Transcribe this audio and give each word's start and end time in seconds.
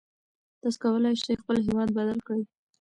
تاسو 0.61 0.77
کولای 0.83 1.15
شئ 1.23 1.35
خپل 1.41 1.57
هېواد 1.67 1.89
بدل 1.97 2.19
کړئ. 2.27 2.43